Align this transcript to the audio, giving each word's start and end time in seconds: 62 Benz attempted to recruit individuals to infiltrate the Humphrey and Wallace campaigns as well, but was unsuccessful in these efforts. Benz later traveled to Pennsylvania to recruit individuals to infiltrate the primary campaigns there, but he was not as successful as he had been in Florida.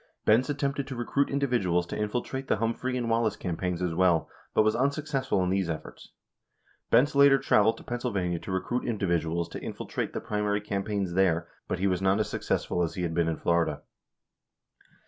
62 0.25 0.25
Benz 0.25 0.49
attempted 0.49 0.87
to 0.87 0.95
recruit 0.95 1.29
individuals 1.29 1.85
to 1.85 1.95
infiltrate 1.95 2.47
the 2.47 2.55
Humphrey 2.57 2.97
and 2.97 3.07
Wallace 3.07 3.35
campaigns 3.35 3.83
as 3.83 3.93
well, 3.93 4.27
but 4.55 4.63
was 4.63 4.75
unsuccessful 4.75 5.43
in 5.43 5.51
these 5.51 5.69
efforts. 5.69 6.09
Benz 6.89 7.13
later 7.13 7.37
traveled 7.37 7.77
to 7.77 7.83
Pennsylvania 7.83 8.39
to 8.39 8.51
recruit 8.51 8.83
individuals 8.83 9.47
to 9.49 9.61
infiltrate 9.61 10.13
the 10.13 10.19
primary 10.19 10.59
campaigns 10.59 11.13
there, 11.13 11.47
but 11.67 11.77
he 11.77 11.85
was 11.85 12.01
not 12.01 12.19
as 12.19 12.27
successful 12.31 12.81
as 12.81 12.95
he 12.95 13.03
had 13.03 13.13
been 13.13 13.27
in 13.27 13.37
Florida. 13.37 13.83